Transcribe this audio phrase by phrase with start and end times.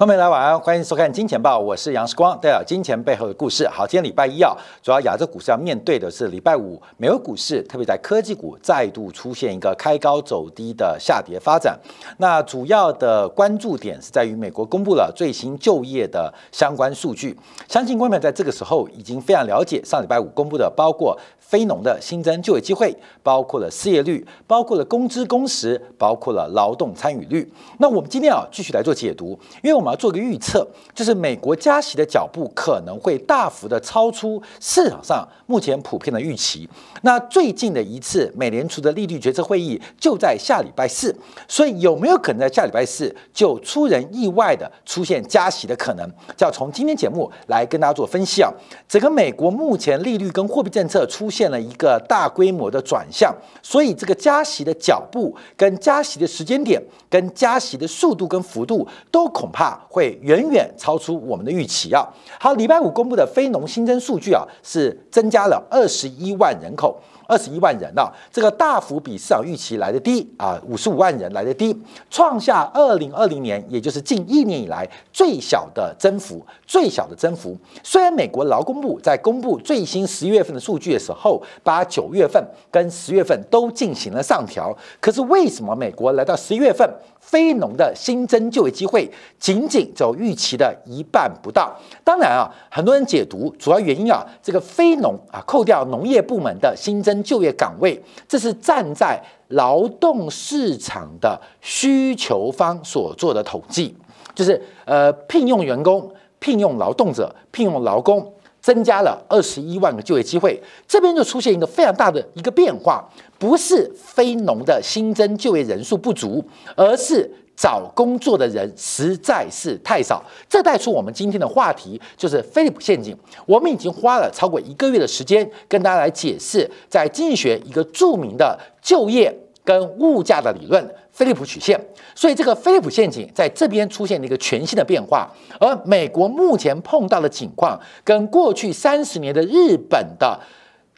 [0.00, 3.68] 朋友们，来晚安，欢迎收看《金钱报》，我是杨世光，带来金钱背后的故事。
[3.68, 11.78] 好，今天礼拜一啊，主要亚洲股市要面对的是礼拜五美国股市，特别在科技股再度出现一个开高走低的下跌发展。
[12.16, 17.38] 那主要的关注点是在于美国公布了最新就业的相关数据，
[17.68, 27.52] 相信观众在这个时候已经非常了解上礼拜五公布的，包括非农的新增就业机会，包括了失业率，包括了工资工时，包括了劳动参与率。
[27.76, 36.68] 那我们今天啊，继续来做解读，因为我们要做个预测，就是美国加息的脚步可能会大幅的超出市场上目前普遍的预期。
[37.02, 41.14] 那最近的一次美联储的利率决策会议就在下礼拜四，
[41.46, 46.08] 所以有没有可能在下礼拜四就出人意外的出现加息的可能？
[46.36, 48.50] 就要从今天节目来跟大家做分析啊。
[48.88, 59.50] 整个美国目前利率跟货币政策出现了一个大规模的转向，所以这个加息的脚步、跟加息的时间点、跟加息的速度跟幅度都恐。
[59.52, 62.06] 怕会远远超出我们的预期啊！
[62.38, 67.00] 好，礼拜五公布的非农新增数据啊，是增加了二十一万人口。
[67.26, 71.72] 二十一万人啊，这个大幅比市场预期来的低啊，五十五万人来的低，
[72.10, 77.56] 创下二零二零年，也就是近一年以来最小的增幅，最小的增幅。
[77.84, 91.72] 虽然美国劳工部在公布最新十一月份的数据的时候，把九月份跟十月份都进行了上调，可是为什么美国来到十一月份，非农的新增就业机会仅仅走预期的一半不到？
[92.02, 97.10] 当然啊，很多人解读主要原因啊，这个非农啊，扣掉农业部门的新增。
[97.22, 103.94] 就业岗位，这是站在劳动市场的需求方所做的统计，
[104.34, 110.60] 就是呃，聘用员工、聘用劳动者、聘用劳工，增加了二十一万个就业机会。
[110.86, 116.44] 这边就出现一个非常大的一个变化，不是非农的新增就业人数不足，
[116.76, 117.30] 而是。
[117.56, 123.14] 找工作的人实在是太少，这带出我们今天的话题，就是菲利普陷阱。
[123.44, 129.30] 我们已经花了超过一个月的时间，跟大家来解释，在经济学一个著名的就业
[129.70, 131.80] 跟物价的理论——菲利普曲线。
[132.16, 135.30] 所以，这个菲利普陷阱在这边出现了一个全新的变化。
[135.60, 140.36] 而美国目前碰到的情况，跟过去三十年的日本的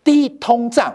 [0.02, 0.90] 低通胀、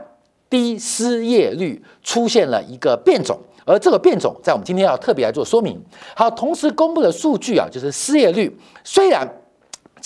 [0.49, 3.37] 低失业率出现了一个变种。
[3.63, 5.79] 而这个变种，在我们今天要特别来做说明。
[6.15, 8.57] 好，同时公布的数据啊，就是失业率。
[8.83, 9.27] 虽然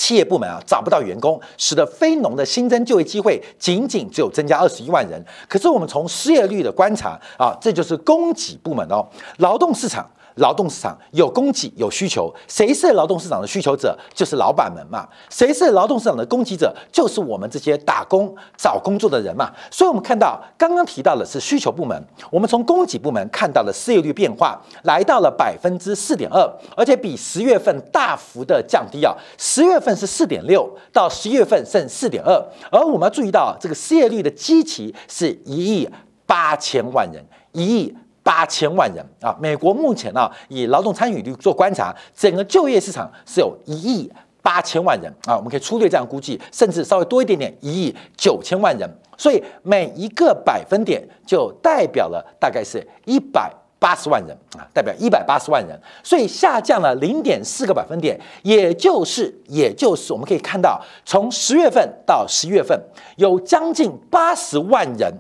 [0.01, 9.05] 企业部门啊找不到员工，使得非农的新增就业机会仅仅只有增加二十一万人，可是我们从失业率的观察啊，这就是供给部门哦，
[9.37, 10.09] 劳动市场。
[10.35, 13.97] 劳动市场有供给有需求，谁是劳动市场的需求者？
[14.13, 15.07] 就是老板们嘛。
[15.29, 16.73] 谁是劳动市场的供给者？
[16.91, 19.51] 就是我们这些打工找工作的人嘛。
[19.69, 26.41] 所以，我们看到刚刚提到的是需求部门，我们从供给部门看到了失业率变化，来到了百分之四点二，
[26.75, 29.15] 而且比十月份大幅的降低啊。
[29.37, 32.33] 十月份是四点六，到十一月份剩四点二。
[32.71, 35.89] 而我们要注意到，这个失业率的基期是一亿
[36.25, 37.95] 八千万人，一亿。
[38.23, 39.35] 八千万人啊！
[39.39, 44.11] 美国目前呢，以劳动参与率做观察，整个就业市场是有一亿
[44.41, 45.35] 八千万人啊。
[45.35, 48.89] 我们可以粗略这样估计，甚至稍微多一点点，一亿九千万人。
[49.17, 55.79] 所以每一个百分点就代表了大概是一百八十万人啊，代表一百八十万人。
[56.03, 62.79] 所以下降了零点四个百分点，也就是也就是我们可以看到，从十月份到十一月份，
[63.17, 65.11] 有将近八十万人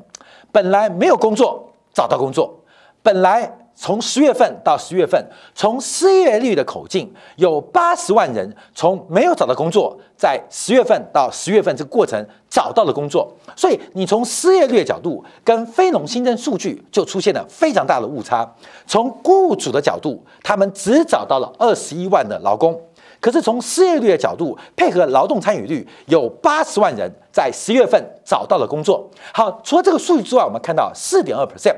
[0.51, 2.60] 本来没有工作，找到工作。
[3.03, 5.25] 本来从十月份到十月份，
[5.55, 13.33] 从失业率的口径，有八十万人从没有找到工作，在十月份到十月份这个过程找到了工作。
[13.55, 18.47] 所以你从失业率的角度跟非农新增数据就出现了非常大的误差。
[18.85, 22.79] 从雇主的角度，他们只找到了二十一万的劳工，
[23.19, 29.09] 可是从失业率的角度，配合劳动参与率，有八十万人在十月份找到了工作。
[29.33, 31.75] 好，除了这个数据之外，我们看到四点二 percent。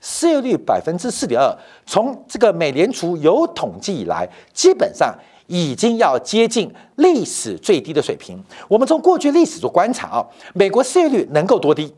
[0.00, 1.54] 失业率百分之四点二，
[1.84, 5.14] 从这个美联储有统计以来，基本上
[5.46, 8.42] 已经要接近历史最低的水平。
[8.66, 11.92] 我们从过去历史做观察啊，美国失业率能够多低？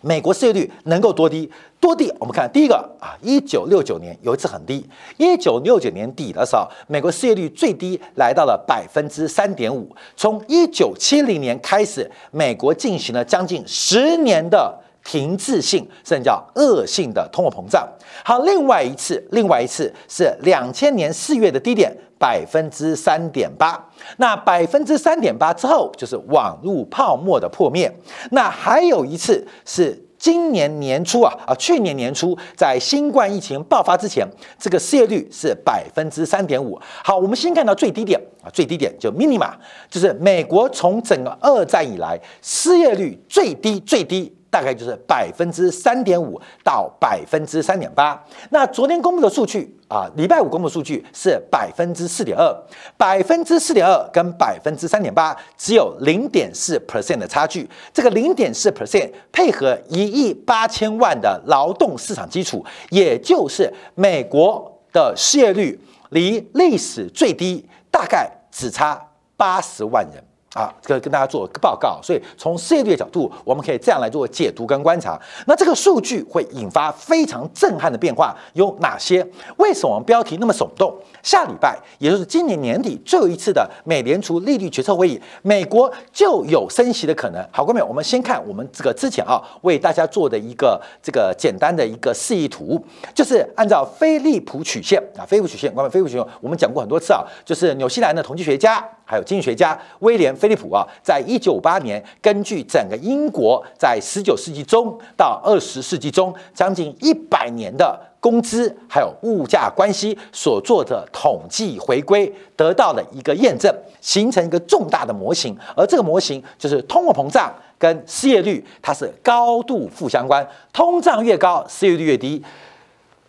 [0.00, 1.50] 美国失业率能够多低？
[1.80, 2.12] 多低？
[2.18, 4.84] 我们看第一个啊，一九六九年有一次很低，
[5.16, 9.88] 一九六九年底的时候，美国失业率最低来到了百分之三点五。
[10.16, 14.76] 从一九七零年开始，美国进行了将近十年的。
[15.08, 17.88] 停滞性甚至叫恶性的通货膨胀。
[18.22, 23.82] 好，另外一次，另外一次是两千年四月的低点，百分之三点八。
[24.18, 27.90] 那百分之三点八之后，就是网络泡沫的破灭。
[28.32, 34.28] 那还有一次是今年年初啊啊，去年年初在新冠疫情爆发之前，
[34.58, 36.78] 这个失业率是百分之三点五。
[37.02, 39.50] 好，我们先看到最低点啊，最低点就 minima，
[39.88, 44.34] 就是美国从整个二战以来失业率最低最低。
[44.50, 48.22] 大概就是百分之三点五到百分之三点八。
[48.50, 52.54] 那昨天公布的数据啊，礼拜五公布数据是百分之四点二，
[52.96, 57.68] 百分之四点二跟百分之三点八只有零点四 percent 的差距。
[57.92, 65.78] 这个零点四 percent 配合一亿八千万的劳动市场基础，也就是美国的失业率
[66.10, 70.22] 离历史最低大概只差八十万人。
[70.54, 75.20] 啊，这个跟大家做报告，所以从失业率的角度，我们可以这样来做解读跟观察。
[75.46, 79.24] 那这个数据会引发非常震撼的变化有哪些？
[79.58, 80.92] 为什么标题那么耸动？
[81.22, 87.46] 下礼拜，也就是今年年底最后一次的美联储利率决策会议，美国就有升息的可能。
[87.52, 92.82] 好，各位，我们先看我们这个之前啊为大家做的一个这个简单的一个示意图，
[93.14, 98.82] 就是按照菲利普曲线啊，菲利普曲线，各位，菲利普曲线我们讲过很多次啊，就是纽西兰的统计学家。
[99.10, 115.56] 还有经济学家威廉·菲利普啊，在一九五八年，根据整个英国在十九世纪中到二十世纪中将近一百年的工资还有物价关系所做的统计回归，得到了一个验证，形成一个重大的模型。
[115.76, 120.46] 而这个模型就是通货膨胀跟失业率，它是高度负相关。
[120.72, 122.42] 通胀越高，失业率越低；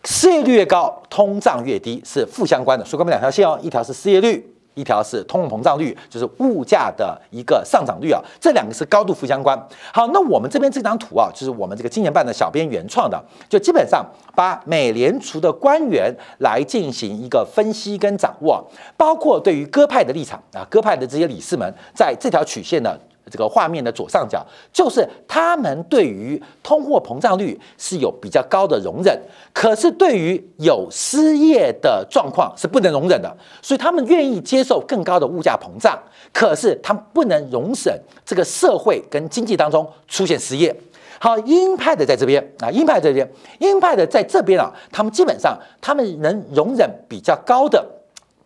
[0.06, 2.84] 失业率越高，通胀越低，是负相关的。
[2.84, 4.56] 所以，我们两条线哦，一条是失业率。
[4.80, 9.58] 一条是通货膨胀率，就是物价的一个上涨率啊，这两个是高度负相关。
[9.94, 18.66] 好，那我们这边这张图啊，就是我们这个金钱办的小编原创的，就基本上把美联储的官员来进行一个分析跟掌握，
[18.96, 22.98] 包括对于鸽派的立场啊，鸽派的这些理事们在这条曲线呢。
[23.30, 29.18] 这个画面的左上角就是他们对于通货膨胀率是有比较高的容忍，
[29.54, 35.98] 可是对于有失业的状况是不能容忍的，所以他们愿意接受更高的物价膨胀，
[36.34, 40.76] 可是他们不能容忍这个社会跟经济当中出现失业。
[41.20, 43.30] 好，鹰派的在这边啊，鹰派这边，
[43.60, 47.86] 鹰派的在这边啊，他们基本上他们能容忍比较高的。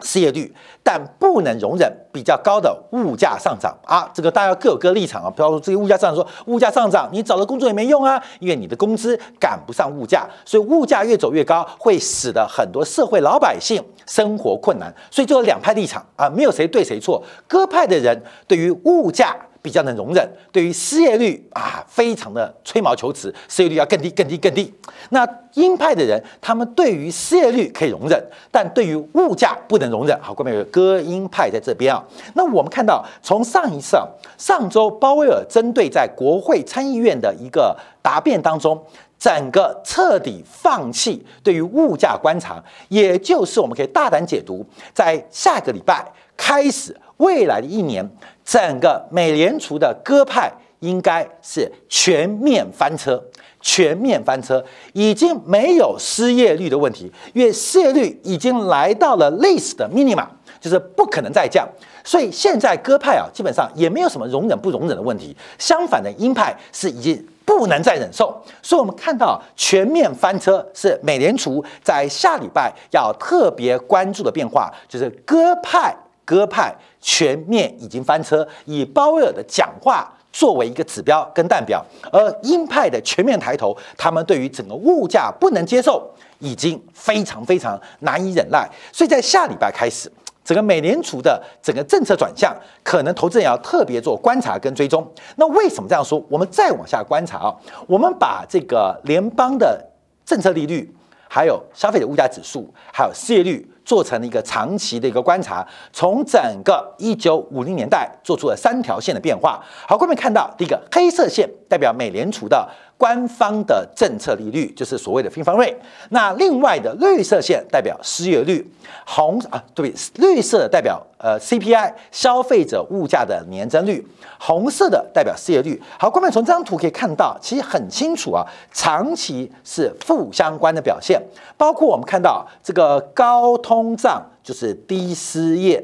[0.02, 0.54] 失业率，
[0.84, 4.10] 但不能容忍比较高的物价上涨啊！
[4.14, 5.30] 这个大家各有各立场啊。
[5.30, 14.94] 比方说，这个物价上涨，说物价上涨，你找了工作也没用啊，因为你的工资赶不上物价，所以物价越走越高，会使得很多社会老百姓生活困难。
[15.10, 17.24] 所以就有两派立场啊，没有谁对谁错。
[17.48, 19.36] 各派的人对于物价。
[19.64, 24.72] 比较能容忍，对于失业率啊，非常的吹毛求疵，失业率要更低、更低、更低。
[25.10, 28.22] 那鹰派的人，他们对于失业率可以容忍，
[28.52, 30.20] 但对于物价不能容忍。
[30.22, 32.04] 好，后面有歌鹰派在这边啊。
[32.36, 34.06] 那我们看到，从上一次啊，
[34.38, 38.78] 上周鲍威尔针对在国会参议院的一个答辩当中，
[39.24, 46.06] 整个彻底放弃对于物价观察，也就是我们可以大胆解读，在下个礼拜
[46.36, 46.94] 开始。
[47.18, 48.06] 未来的一年，
[48.44, 53.24] 整个美联储的鸽派应该是全面翻车，
[53.62, 54.62] 全面翻车，
[54.92, 60.28] 已经没有失业率的问题，因为失业率已经来到了历史的 minimum，
[60.60, 61.66] 就是不可能再降。
[62.04, 65.34] 所以现在鸽派啊，基本上也没有什么容忍不容忍的问题。
[65.58, 68.42] 相反的，鹰派是已经不能再忍受。
[68.62, 75.96] 所以我们看到全面翻车是美联储在下礼拜要特别关注的变化，就是鸽派。
[76.26, 86.10] 鸽派全面已经翻车，以鲍威尔的讲话作为一个指标跟代表，而鹰派的全面抬头，他们对于整个物价不能接受，
[86.40, 88.66] 已经非常非常难以忍耐。
[88.94, 90.10] 所以在下礼拜开始，
[90.44, 95.06] 整个美联储的整个政策转向，可能投资人要特别做观察跟追踪。
[95.38, 96.24] 那为什么这样说？
[96.30, 97.56] 我们再往下观察啊，
[97.88, 99.82] 我们把这个联邦的
[100.26, 100.94] 政策利率，
[101.30, 103.70] 还有消费者物价指数，还有失业率。
[103.84, 109.64] 做成了一个长期的一个观察，从整个一九五零年代做出了三条线的变化。
[109.88, 112.68] 好，各位看到第一个黑色线代表美联储的。
[112.96, 115.76] 官方的政策利率就是所谓的平方率，
[116.12, 118.66] 那另外的绿色线代表失业率，
[119.06, 124.08] 红啊对，绿色代表呃 CPI 消费者物价的年增率，
[124.40, 125.82] 红色的代表失业率。
[126.00, 131.22] 好，观众从这张图可以看到，其实很清楚啊，长期是负相关的表现，
[131.58, 135.84] 包括我们看到这个高通通胀就是低失业，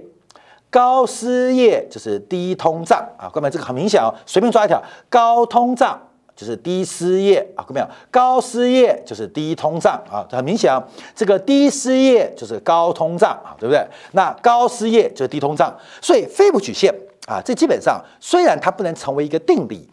[0.70, 4.80] 高失业就是低通胀啊，各位这个很明显哦，随便抓一条
[5.10, 6.00] 高通胀。
[6.36, 7.88] 就是低失业啊，看到没有？
[8.10, 10.82] 高失业就是低通胀啊，很明显啊。
[11.14, 13.86] 这个低失业就是高通胀啊，对不对？
[14.14, 16.94] 那高失业就是低通胀，所以菲普曲线
[17.28, 19.90] 啊，这基本上虽然它不能成为一个定理，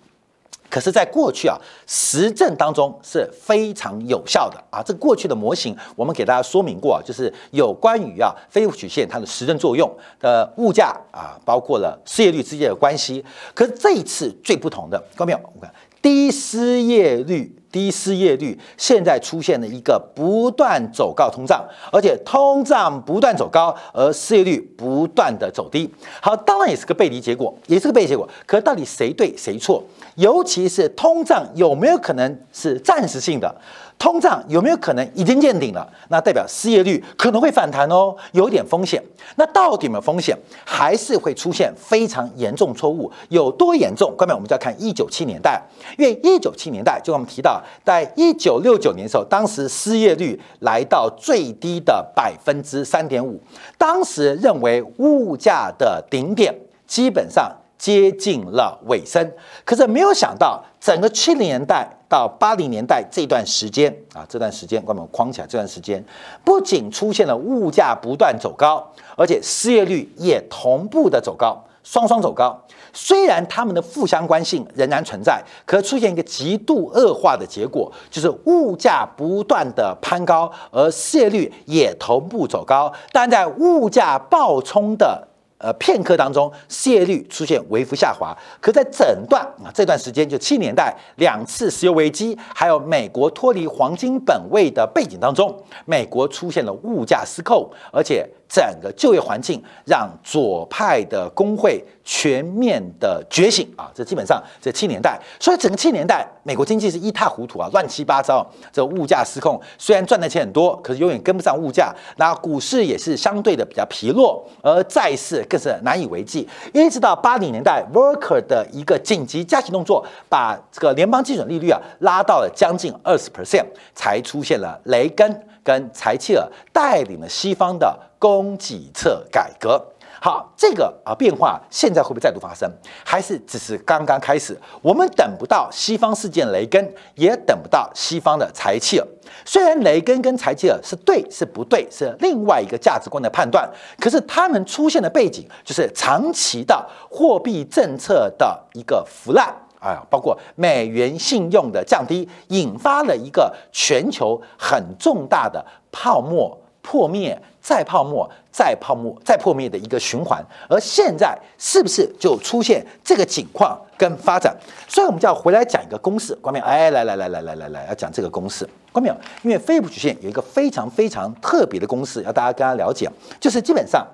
[0.68, 1.56] 可是，在过去啊，
[1.87, 4.82] 实证当中是非常有效的啊。
[4.82, 13.25] 这过去的模型，我们给大家说明过啊，就是有关于啊菲利曲线它的实证作用的物价啊，包括了失业率之间的关系。
[13.54, 15.38] 可是这一次最不同的，看到没有？
[15.54, 17.52] 我看低失业率。
[17.73, 25.92] 低失业率现在出现了一个不断走高通胀，而且通胀不断走高，而失业率不断的走低。
[26.23, 28.26] 好，当然也是个背离结果，也是个背离结果。
[28.46, 29.85] 可是到底谁对谁错？
[30.16, 33.54] 尤其是通胀有没有可能是暂时性的？
[33.99, 35.90] 通胀有没有可能已经见顶了？
[36.11, 39.02] 那代表失业率可能会反弹哦，有点风险。
[39.37, 40.37] 那到底有没有风险？
[40.66, 43.11] 还是会出现非常严重错误？
[43.30, 44.12] 有多严重？
[44.14, 45.62] 关面我们就要看一九七年代，
[45.96, 53.40] 因为一九七年代就我们提到，在一九六九年的时候，当时失业率来到最低的百分之三点五，
[53.78, 56.54] 当时认为物价的顶点
[56.87, 57.50] 基本上。
[57.78, 59.33] 接近了尾声，
[59.64, 66.02] 可是没有想到，整个七零年代到八零年代这段时间啊，这段时间，关门框起来，这段时间
[66.45, 72.59] 不仅出现了物价不断走高，而且失业率也同步的走高，双双走高。
[72.92, 82.90] 虽然他们的负相关性仍然存在，可出现一个极度恶化的结果，就是物价不断的攀高，而失业率也同步走高。
[83.12, 88.36] 但在物价暴冲的呃，片刻当中，失业率出现微幅下滑。
[88.60, 98.28] 可在整段啊这段时间，就七年代两次石油危机，还有美国脱离黄金本位的背景当中，美国出现了物价失控，而且。
[98.49, 103.91] 整个就业环境让左派的工会全面的觉醒啊！
[103.93, 108.47] 这基本上这七年代，所以整个七年代美国经济是一塌糊涂啊，乱七八糟。
[108.73, 111.93] 这物价失控，虽然赚的钱很多，可是永远跟不上物价。
[112.17, 116.49] 那股市也是相对的比较疲弱，而债市更是难以为继。
[116.73, 125.49] 一直到八零年代，Worker 的一个紧急加息动作，把这个联邦基准利率啊拉到了将近二十 percent，才出现了雷根。
[125.67, 129.80] 跟柴契尔带领了西方的供给侧改革，
[130.21, 132.68] 好，这个啊变化现在会不会再度发生？
[133.04, 134.61] 还是只是刚刚开始？
[134.83, 139.06] 我们等不到西方事件雷根，也等不到西方的柴契尔。
[139.45, 149.54] 虽然雷根跟柴契尔是对是不对，是另外一个价值观的判断，可是他们出现的背景就是长期的货币政策的一个腐烂。
[149.78, 160.40] 啊，包括美元信用的降低，引发了一个全球很重大的泡沫破灭、再泡沫、再泡沫、再破灭的一个循环。
[160.69, 164.57] 而现在是不是就出现这个情况跟发展？
[164.87, 169.12] 所以我们就要回来讲一个公式，关明，哎，来来来来来来来，要讲这个公式，关明，
[169.43, 174.07] 因为菲利普曲线有一个非常非常特别的公式，要大家跟他了解，就是基本上。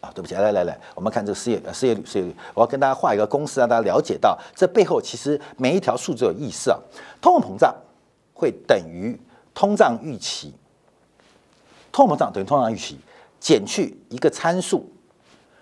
[0.00, 6.78] 啊，对不起，来来来，我们看这个失业失业率，失业率，我要跟大家画一个公式，让大家了解到这背后其实每一条数字有意思啊。
[7.22, 7.74] 通货膨胀
[8.34, 9.18] 会等于
[9.54, 10.52] 通胀预期，
[11.94, 12.98] 通膨涨等于通胀预期
[13.38, 14.84] 减去一个参数，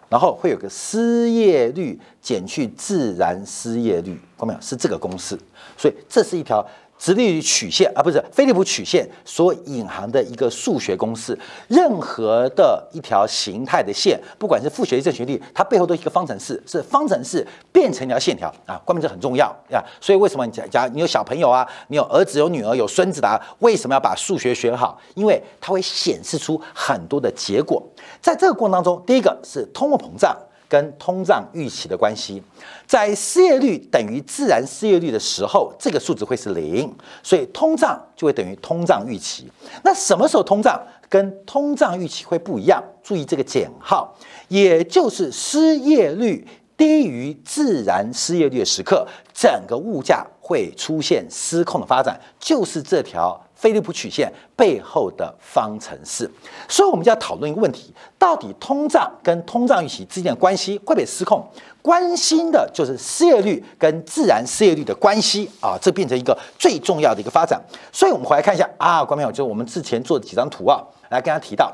[0.08, 4.60] 然后会有个失业率减去自然失业率，看到没有？
[4.62, 5.38] 是这个公式，
[5.76, 6.66] 所以这是一条。
[7.02, 11.36] 直立于曲线啊，不是菲利普曲线所隐含的一个数学公式。
[11.66, 18.80] 任何的一条形态的线，不管是负学正学率，它背后都是一个方程式，是方程式变成一条线条啊。
[18.84, 19.82] 关键这很重要呀。
[20.00, 24.96] 所以为什么你假假你有小朋友啊，你有儿子有女儿有孙子的，啊为什么要把数学学好？
[25.16, 27.82] 因为它会显示出很多的结果。
[28.20, 30.36] 在这个过程当中，第一个是通货膨胀。
[30.72, 32.42] 跟通胀预期的关系，
[32.86, 36.90] 在失业率等于自然失业率的时候，这个数值会是零，
[37.22, 39.52] 所以通胀就会等于通胀预期。
[39.84, 42.82] 那什么时候通胀跟通胀预期会不一样？
[43.02, 44.16] 注意这个减号，
[44.48, 53.38] 也就是失业率低于自然失业率的时刻，整个物价会出现失控的发展，就是这条。
[53.62, 56.28] 菲利普曲线背后的方程式，
[56.68, 61.40] 所以我们就要讨论一个问题：到底通胀跟通胀预期之间的关系会不会失控？
[61.80, 67.62] 关心的就是失业率跟自然失业率的关系啊，这变成一个最重要的一个发展。
[67.92, 71.72] 所以，我们回来看一下啊，观众朋友，就是我们之前做的几张图啊，来跟大家提到，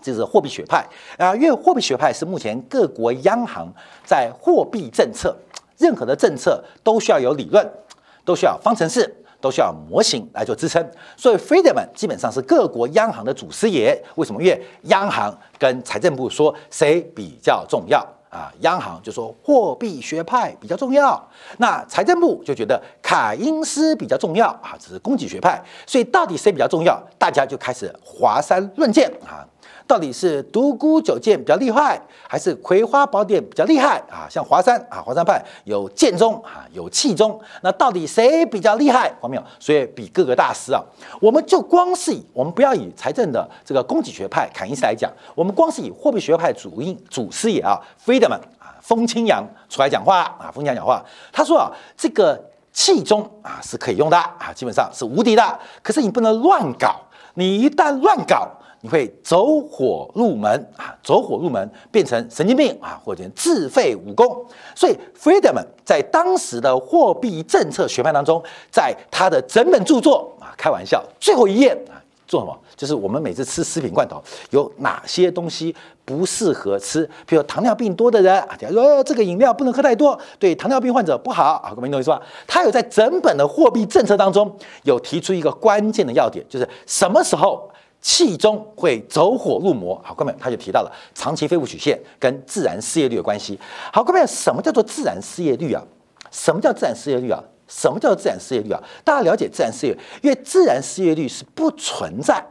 [0.00, 0.86] 这是货币学派
[1.18, 3.66] 啊，因为货币学派是目前各国央行
[4.04, 5.36] 在货币政策，
[5.78, 7.68] 任何的政策都需要有理论，
[8.24, 9.12] 都需要方程式。
[9.42, 10.82] 都需要模型来做支撑，
[11.16, 14.00] 所以 Friedman 基本上是各国央行的祖师爷。
[14.14, 14.40] 为什么？
[14.40, 17.98] 因为央行跟财政部说谁比较重要
[18.30, 18.50] 啊？
[18.60, 21.20] 央行就说货币学派比较重要，
[21.58, 25.60] 那财政部就觉得凯因斯比较重要啊，只是供给学派。
[25.86, 27.02] 所以到底谁比较重要？
[27.18, 29.44] 大家就开始华山论剑啊。
[29.86, 34.26] 到底是独孤九剑比较厉害，还是葵花宝典比较厉害啊？
[34.30, 39.12] 像华山啊，华山派有剑宗啊，有气宗，那到底谁比较厉害？
[39.22, 39.42] 有没有？
[39.58, 40.80] 所以比各个大师啊，
[41.20, 57.00] 我们就光是以我们不要以财政的这个供给学派凯因斯来讲，我们光是以货币学派主因祖师爷啊，Friedman 啊，风清扬出来讲话啊，风清扬讲话，他说啊，这个气宗啊是可以用的啊，基本上是无敌的，可是你不能乱搞，
[57.34, 58.48] 你一旦乱搞。
[58.84, 64.44] 你会走火入门啊，走火入门变成神经病啊，或者自废武功。
[64.74, 71.94] 所以 Friedman 在当时的货币政策学派当中，在他的整本著作啊，开玩笑，最后一页啊，
[72.26, 72.58] 做什么？
[72.76, 74.20] 就是我们每次吃食品罐头
[74.50, 75.72] 有哪些东西
[76.04, 77.08] 不适合吃？
[77.24, 82.20] 比如糖尿病多的人啊，假如说这个饮料不能喝太多，对糖尿病患者不好啊，各位懂我意思吧？
[82.48, 87.70] 他有在整本的货币政策当中有提出一个关键的要点，就是什么时候？
[88.02, 93.56] 气中会走火入魔，好，各位，他就提到了长期非物曲线跟自然失业率的关系。
[93.92, 95.80] 好，各位，什么叫做自然失业率啊？
[96.32, 97.42] 什么叫自然失业率啊？
[97.68, 98.82] 什么叫自然失业率啊？
[99.04, 102.44] 大家了解自然失业，因为自然失业率是不存在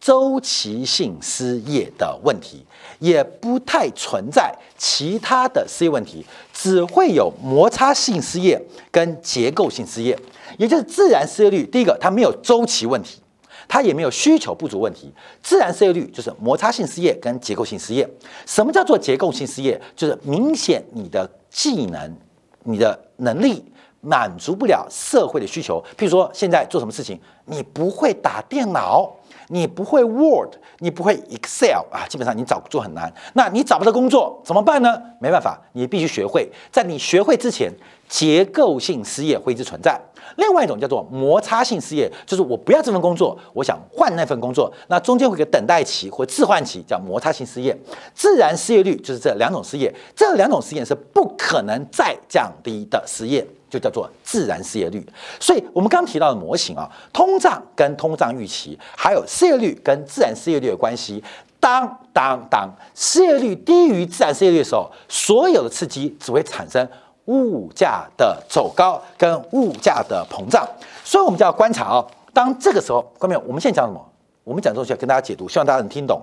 [0.00, 2.66] 周期性失业的问题，
[2.98, 8.60] 也不太存在其他的失业问题，只会有摩擦性失业
[8.90, 10.18] 跟结构性失业，
[10.58, 11.64] 也就是自然失业率。
[11.64, 13.20] 第一个，它没有周期问题。
[13.68, 18.08] 它也没有需求不足问题，自然失业率就是摩擦性失业跟结构性失业。
[18.46, 19.80] 什么叫做结构性失业？
[19.94, 22.16] 就是明显你的技能、
[22.64, 23.64] 你的能力
[24.00, 25.82] 满足不了社会的需求。
[25.96, 29.10] 譬如说，现在做什么事情，你不会打电脑，
[29.48, 33.12] 你不会 Word，你不会 Excel 啊，基本上你找工作很难。
[33.34, 35.00] 那你找不到工作怎么办呢？
[35.20, 36.50] 没办法，你必须学会。
[36.70, 37.72] 在你学会之前，
[38.08, 40.00] 结构性失业会一直存在。
[40.36, 47.76] 另外一种叫做摩擦性失业，就是我不要这份工作，我想换那份工作，那中间会有个等待期或置换期，叫摩擦性失业。
[48.12, 55.06] 自然失业率就是这两种失业，这两种失业是不可能再降低的失业，就叫做自然失业率。
[55.40, 61.22] 所以，我们刚提到的模型啊，通胀跟通胀预期，还有失业率跟自然失业率的关系，
[61.58, 66.88] 当当当失业率低于自然失业率的时候，所有的刺激只会产生。
[67.28, 70.64] 物价的走高跟物价的膨胀，
[71.02, 72.06] 所以我们就要观察啊。
[72.32, 74.00] 当这个时候，各位，我们现在讲什么？
[74.44, 76.22] 我们讲东西要跟大家解读，希望大家能听懂。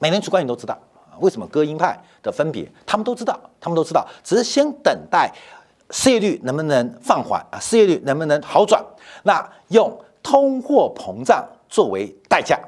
[0.00, 0.76] 美联储官员都知道，
[1.20, 5.32] 为什么歌鹰派的分别，他们都知道，他们都知道，只是先等待
[5.90, 8.84] 失业率能不能放缓啊，失业率能不能好转，
[9.22, 9.90] 那用
[10.22, 12.58] 通货膨胀作为代价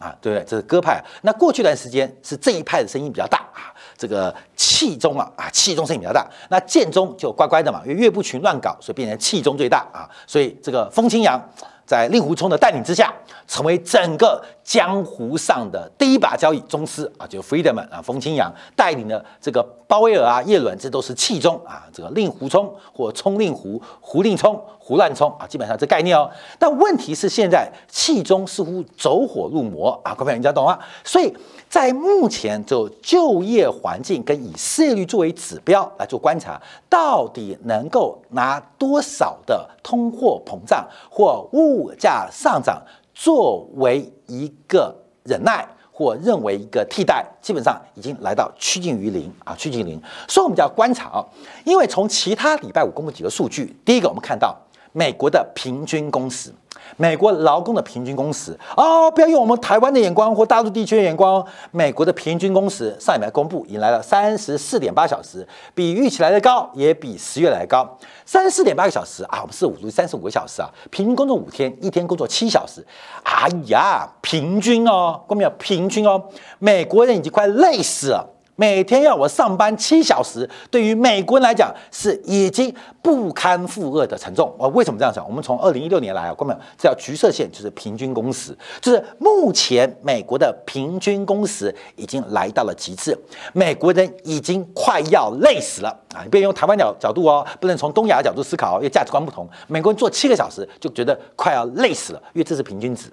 [0.00, 0.44] 啊，对不对？
[0.44, 1.02] 这是鸽派。
[1.22, 3.72] 那过去一段时间是这一派的声音比较大啊。
[3.98, 11.42] 这个气中啊啊，气中声音比较大，那剑中就乖乖的嘛，因为岳不群乱搞，所以变成气中最大啊，所以这个风清扬
[11.86, 13.10] 在令狐冲的带领之下，
[13.48, 26.28] 成为整个江湖上的第一把交椅宗师啊，就 Freedom 啊，冯清扬带领的这个鲍威尔啊、叶伦，这都是气宗啊，这个令狐冲或冲令狐、胡令冲、胡乱冲啊，基本上这概念哦。
[26.58, 30.76] 但问题是现在气宗似乎走火入魔啊，各位人家懂吗？
[31.04, 31.32] 所以。
[31.68, 42.80] 在目前就就业环境跟以失业率作为指标来做观察，到底能够拿多少的通货膨胀或物价上涨
[43.18, 50.02] 作为一个忍耐或认为一个替代，基本上已经来到趋近于零啊，趋近于零。
[50.28, 51.24] 所以我们就要观察啊，
[51.64, 54.54] 因为从其他礼拜五公布几个数据，第一个我们看到
[54.92, 56.52] 美国的平均工时。
[56.96, 61.44] 美国劳工的平均工时哦，不要用我们台湾的眼光或大陆地区的眼光。
[61.70, 67.86] 美国的平均工时上礼拜公布，迎来了三十四点八小时，比预期来的高，也比十月来的高。
[68.24, 72.84] 三十四点八个小时啊，我们是五度三十五个小时啊，平均工作五天，一天工作七小时。
[73.24, 76.22] 哎呀，平均哦，各位有平均哦，
[76.58, 78.35] 美国人已经快累死了。
[78.56, 84.52] 每天要我上班七小时，对于美国人来讲是已经不堪负荷的沉重。
[84.58, 85.24] 我为什么这样讲？
[85.28, 93.16] 我们从二零一六年来啊，各位，这条橘色线就是平均工时，就是目前美国的平均工时已经来到了极致，
[93.52, 96.22] 美国人已经快要累死了啊！
[96.24, 99.46] 你不要用台湾角角度哦，不能从东亚角度思考，因为价值观不同。
[99.68, 103.10] 美国人做七个小时就觉得快要累死了，因为这是平均值。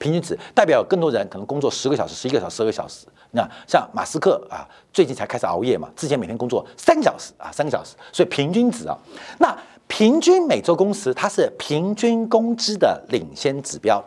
[0.00, 3.06] 平均值代表更多人可能工作十个小时、十一个小时、十二个小时。
[3.32, 7.94] 那像马斯克啊，最近才开始熬夜嘛，之前每天工作三个小时啊，三个小时。
[8.10, 8.96] 所以平均值啊，
[9.38, 14.02] 那平均每周工时它是平均工资的领先指标，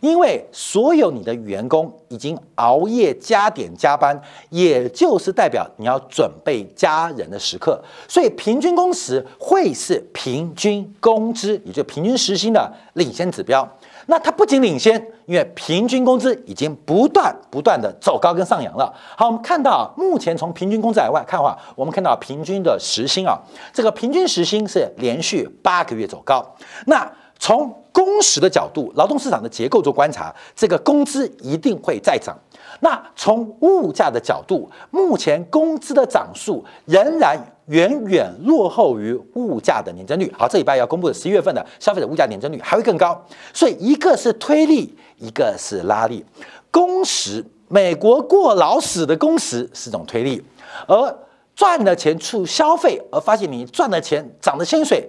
[0.00, 4.18] 因为所有你的员工已经熬夜加点加班，
[4.50, 13.68] 也就是代表你要准备加人的时刻，所以平均工时会是平均工资，也就平均时薪的领先指标。
[14.06, 14.94] 那它不仅领先，
[15.26, 18.92] 因为平均工资已经不断不断的走高跟上扬了。
[19.16, 23.38] 好，我们看到目前从平均工资来外看的话，我们看到平均的时薪啊，
[23.72, 26.44] 这个平均时薪是连续八个月走高。
[26.86, 32.36] 那从工时的角度，劳动市场的结构做观察，这个工资一定会再涨。
[32.80, 40.32] 那从物价的角度，目前工资的涨速仍然远远落后于物价的年增率。
[40.36, 43.20] 好，这礼拜要公布的十一月份的消费者物价年增率还会更高。
[43.52, 46.24] 所以一个是推力，一个是拉力。
[46.70, 50.42] 工时，美国过劳死的工时是种推力，
[50.86, 51.18] 而
[51.54, 55.08] 赚的钱出消费，而发现你赚的钱涨的薪水。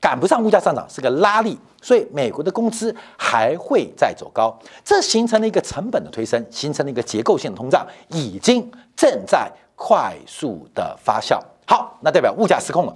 [0.00, 4.52] 赶不上物价上涨是个拉力，所以美国的工资还会再走高，
[4.84, 11.38] 这形成了一个成本的推升，形成了一个结构性的通胀，已经正在快速的发酵。
[11.72, 12.94] 好，那代表物价失控了，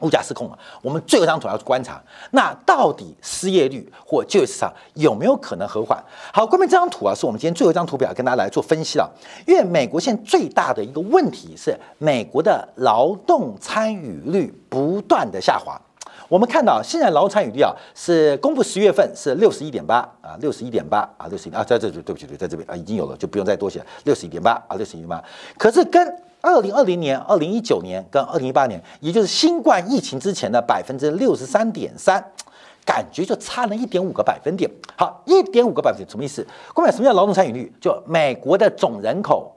[0.00, 0.58] 物价失控了。
[0.82, 5.96] 我们最后一张图要去观察，那到底失业率或就业市场有没有可能和缓？
[6.32, 9.08] 好，关于这张图啊，是我们今天最后一张图表，跟大家来做分析了。
[9.46, 15.80] 因为美国现在最大的一个问题是，美国的劳动参与率不断的下滑。
[16.28, 25.22] 我们看到现在劳动参与率啊是公布十月份是六十一点八啊，六十一点八啊，六十一啊，在这里对不起对，在这边啊已经有了，就不用再多写，六十一点八啊，六十一点八。
[25.56, 32.24] 可是跟二零二零年、二零一九年跟二零一八年，也就是新冠疫情之前的百分之六十三点三，
[32.84, 34.70] 感觉就差了一点五个百分点。
[34.96, 36.46] 好，一点五个百分点什么意思？
[36.74, 37.72] 各位，什么叫劳动参与率？
[37.80, 39.56] 就美国的总人口。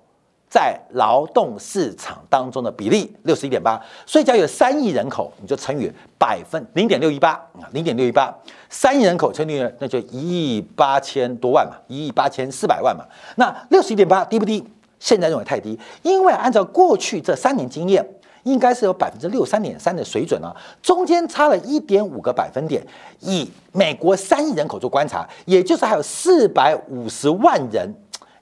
[0.50, 8.32] 在劳动市场当中的比例六十一点八，所以只要有三亿人口，你就乘以百分零点六一八啊，零点六一八，
[8.70, 13.04] 三亿人口乘以那就一亿八千多万嘛，一亿八千四百万嘛。
[13.36, 14.64] 那六十一点八低不低？
[15.04, 18.02] 现在认为太低，因为按照过去这三年经验，
[18.44, 22.82] 应该是有百分之六三点三的水准啊，中间差了一点五个百分点。
[23.20, 27.94] 以美国三亿人口做观察，也就是还有四百五十万人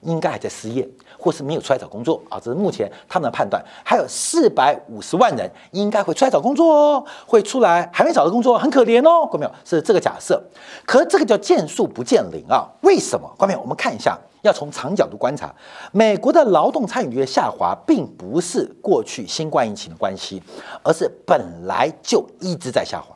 [0.02, 0.88] 应该还在失业。
[1.22, 3.64] 或是没有出来找工作啊，这是目前他们的判断。
[3.84, 9.24] 还有四百五十万人应该会出来找工作哦，会出来还没找到工作，很可怜哦。
[9.24, 9.52] 关没有？
[9.64, 10.42] 是这个假设。
[10.84, 12.66] 可这个叫见树不见林啊？
[12.80, 13.32] 为什么？
[13.38, 13.60] 关没有？
[13.60, 15.54] 我们看一下，要从长角度观察，
[15.92, 20.42] 美国的劳动参与率的下滑，并不是过去新冠疫情的关系，
[20.82, 23.14] 而是本来就一直在下滑。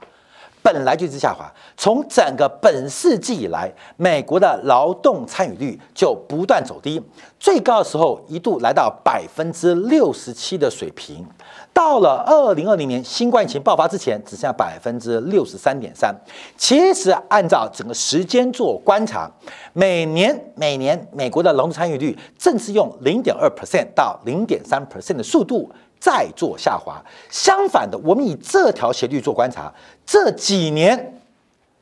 [0.66, 7.00] 本来就一直下滑，从整个本世纪以来，美国的劳动参与率就不断走低，
[7.38, 11.24] 最高的时候一度来到百分之六十七的水平，
[11.72, 16.12] 到了二零二零年新冠疫情爆发之前，只剩下百分之六十三点三。
[16.56, 19.30] 其实按照整个时间做观察，
[19.72, 25.70] 每年每年美国的劳动参与率正是用零点二 percent 到零点三 percent 的速度。
[25.98, 29.72] 再做下滑，相反的，我们以这条斜率做观察，
[30.04, 31.20] 这几年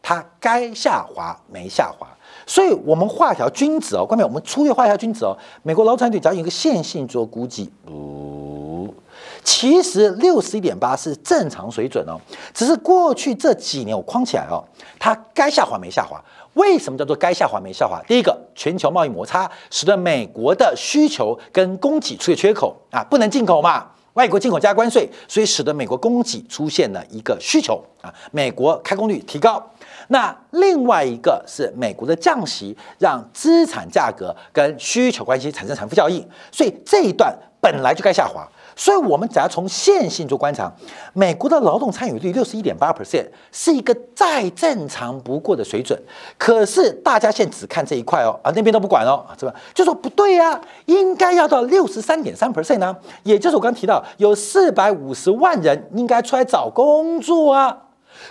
[0.02, 2.06] 它该下滑没下滑，
[2.46, 5.36] 所以我们画一条均值哦，关面我们粗略画一条均值哦。
[5.62, 8.94] 美国劳产率只要有一个线性做估计，不，
[9.42, 12.20] 其实六十一点八是正常水准哦，
[12.52, 14.64] 只是过去这几年我框起来哦，
[14.98, 16.22] 它该下滑没下滑。
[16.54, 18.00] 为什么叫做该下滑没下滑？
[18.06, 23.84] 第一个，全球贸易摩擦使得美国的需求跟供给出现缺口啊，不能进口嘛。
[24.14, 29.62] 外国进口加关税，所以使得美国供给出现了一个需求啊，美国开工率提高。
[30.08, 38.46] 那另外一个是美国的降息，让资产价格跟需求关系产生财富效应，所以这一段本来就该下滑。
[38.76, 40.72] 所以，我们只要从线性做观察，
[41.12, 46.00] 美国的劳动参与率六十一点八 percent 是一个再正常不过的水准。
[46.36, 49.54] 可是，大家现在只看这一块哦，啊，那边都不管哦，是吧？
[49.72, 52.96] 就说不对呀，应该要到六十三点三 percent 呢。
[53.22, 57.78] 也就是我刚提到，有四百五十万人应该出来找工作啊。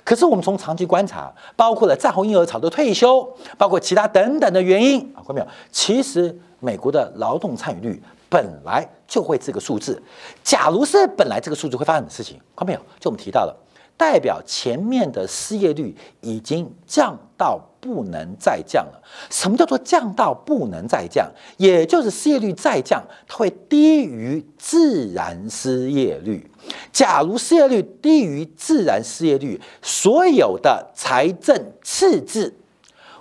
[0.03, 3.27] 可是，我们从长期观察，包括了战后婴儿潮的退休，
[3.57, 5.47] 包括其他等等的原因啊，看到没有？
[5.71, 8.03] 其实，美国的劳动参与率。
[8.33, 10.01] 本来就会这个数字，
[10.43, 12.79] 假如是本来这个数字会发生的事情，看到没有？
[12.99, 13.55] 就我们提到了，
[13.95, 18.99] 代表前面的失业率已经降到不能再降了。
[19.29, 21.31] 什么叫做降到不能再降？
[21.57, 26.49] 也就是失业率再降，它会低于自然失业率。
[26.91, 32.55] 假如失业率低于自然失业率，所有的财政赤字、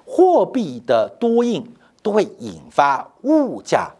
[0.07, 1.71] 货币的多印
[2.03, 3.93] 都会引发物价。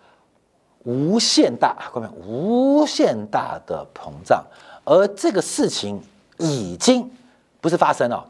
[0.85, 4.45] 无限大，各位，无限大的膨胀，
[4.85, 6.01] 而这个事情
[6.39, 7.11] 已经
[7.61, 8.25] 不是发生了，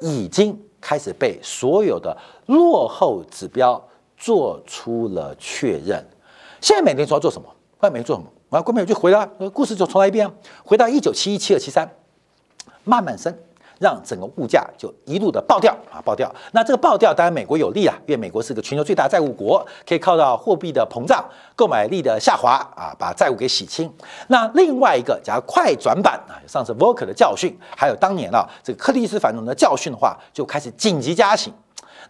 [0.00, 2.16] 已经开始被所有的
[2.46, 3.82] 落后指标
[4.16, 6.04] 做出了确认。
[6.60, 7.48] 现在美联储要做什么？
[7.80, 8.28] 外面做什么？
[8.50, 10.30] 啊，关美就回答，故事就重来一遍，
[10.64, 11.88] 回到一九七一、七二、七三，
[12.84, 13.36] 慢慢升。
[13.78, 16.32] 让整个物价就一路的爆掉啊，爆掉。
[16.52, 23.92] 那这个爆掉当然美国有利啊，因为美国是个全球最大债务国，可以靠到货币的膨胀、购买力的下滑啊，把债务给洗清。
[24.28, 31.52] 那另外一个，假如快转版啊，上次 Volcker 的教训，还有当年啊这个克里斯反动的教训的话，就开始紧急加息。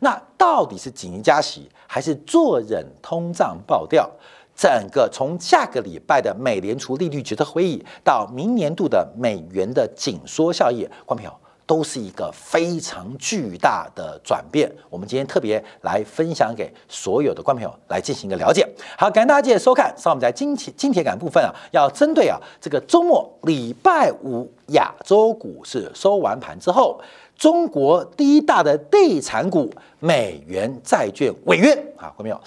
[0.01, 4.11] 那到底是紧急加息，还是坐忍通胀爆掉？
[4.55, 11.33] 整个从下个礼拜的美联储利率决策会议到明年度的美元的紧缩效应，关朋友。
[11.69, 14.73] 都是一个非常巨大的转变。
[14.89, 18.67] 我们今天特别来分享给所有的观众朋友来进行一个了解。
[18.97, 19.95] 好，感谢大家继续收看。
[19.99, 26.99] 上我们在金铁金铁杆部分啊，要针对啊这个周末礼拜五亚洲股市收完盘之后，
[27.37, 32.41] 中国第一大的地产股美元债券违约啊，观众朋友，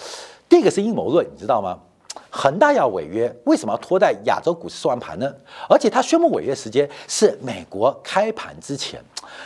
[0.48, 1.78] 第一个是阴谋论，你知道吗？
[2.30, 5.30] 恒大要违约，为什么要拖在亚洲股市收完盘呢？
[5.68, 9.00] 而且他宣布违约时间是美国开盘之前。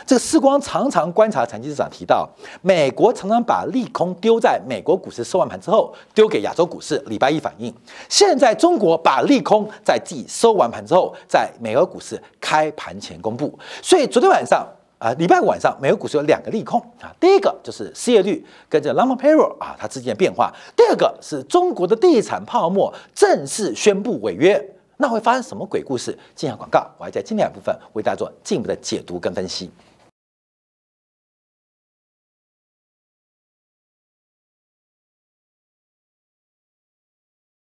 [0.05, 2.29] 这个世光常常观察，财经市场提到，
[2.61, 7.73] 美国常常把利空丢在美国股市收完盘之后，丢给亚洲股市礼拜一反应。
[8.09, 13.57] 现在中国把利空在自己收完盘之后，在美国股市开盘前公布。
[13.81, 14.67] 所以昨天晚上。
[14.99, 17.13] 啊，礼拜五晚上，美国股市有两个利空啊。
[17.19, 20.51] 第一个就是失业率跟这 l o m p a y r o l 啊，它之间的变化。
[20.75, 24.59] 第二个是中国的地产泡沫正式宣布违约，
[24.97, 26.17] 那会发生什么鬼故事？
[26.35, 29.69] 进下广告，我还在今天部分为大家做进一步的解读跟分析。